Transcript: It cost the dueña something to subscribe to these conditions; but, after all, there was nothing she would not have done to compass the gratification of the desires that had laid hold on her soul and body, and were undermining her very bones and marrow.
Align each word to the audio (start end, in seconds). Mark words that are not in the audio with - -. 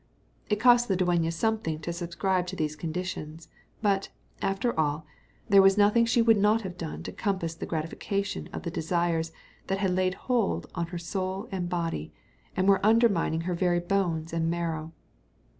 It 0.49 0.59
cost 0.59 0.87
the 0.87 0.97
dueña 0.97 1.31
something 1.31 1.77
to 1.81 1.93
subscribe 1.93 2.47
to 2.47 2.55
these 2.55 2.75
conditions; 2.75 3.49
but, 3.83 4.09
after 4.41 4.71
all, 4.79 5.05
there 5.47 5.61
was 5.61 5.77
nothing 5.77 6.07
she 6.07 6.23
would 6.23 6.37
not 6.39 6.63
have 6.63 6.75
done 6.75 7.03
to 7.03 7.11
compass 7.11 7.53
the 7.53 7.67
gratification 7.67 8.49
of 8.51 8.63
the 8.63 8.71
desires 8.71 9.31
that 9.67 9.77
had 9.77 9.91
laid 9.93 10.15
hold 10.15 10.65
on 10.73 10.87
her 10.87 10.97
soul 10.97 11.47
and 11.51 11.69
body, 11.69 12.11
and 12.55 12.67
were 12.67 12.83
undermining 12.83 13.41
her 13.41 13.53
very 13.53 13.79
bones 13.79 14.33
and 14.33 14.49
marrow. 14.49 14.91